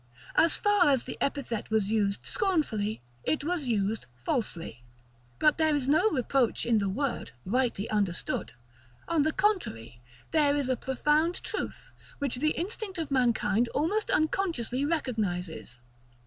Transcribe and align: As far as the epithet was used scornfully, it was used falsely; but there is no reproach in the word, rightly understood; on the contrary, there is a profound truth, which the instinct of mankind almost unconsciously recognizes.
As 0.33 0.55
far 0.55 0.89
as 0.89 1.03
the 1.03 1.15
epithet 1.21 1.69
was 1.69 1.91
used 1.91 2.25
scornfully, 2.25 3.03
it 3.23 3.43
was 3.43 3.67
used 3.67 4.07
falsely; 4.15 4.83
but 5.37 5.59
there 5.59 5.75
is 5.75 5.87
no 5.87 6.09
reproach 6.09 6.65
in 6.65 6.79
the 6.79 6.89
word, 6.89 7.33
rightly 7.45 7.87
understood; 7.91 8.53
on 9.07 9.21
the 9.21 9.31
contrary, 9.31 10.01
there 10.31 10.55
is 10.55 10.69
a 10.69 10.75
profound 10.75 11.35
truth, 11.43 11.91
which 12.17 12.37
the 12.37 12.57
instinct 12.59 12.97
of 12.97 13.11
mankind 13.11 13.67
almost 13.75 14.09
unconsciously 14.09 14.83
recognizes. 14.83 15.77